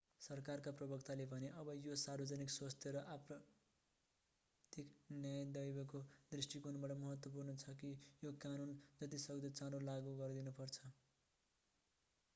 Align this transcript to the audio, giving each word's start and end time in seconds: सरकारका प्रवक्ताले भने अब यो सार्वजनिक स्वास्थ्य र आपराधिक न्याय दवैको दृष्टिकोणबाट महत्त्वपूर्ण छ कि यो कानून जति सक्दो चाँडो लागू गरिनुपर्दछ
सरकारका 0.21 0.71
प्रवक्ताले 0.77 1.25
भने 1.31 1.49
अब 1.55 1.67
यो 1.79 1.95
सार्वजनिक 2.03 2.53
स्वास्थ्य 2.53 2.93
र 2.93 3.01
आपराधिक 3.09 4.95
न्याय 5.17 5.45
दवैको 5.51 6.01
दृष्टिकोणबाट 6.31 6.95
महत्त्वपूर्ण 6.99 7.55
छ 7.57 7.75
कि 7.77 7.91
यो 8.23 8.31
कानून 8.39 8.71
जति 9.01 9.19
सक्दो 9.21 9.53
चाँडो 9.53 9.83
लागू 9.85 10.15
गरिनुपर्दछ 10.17 10.89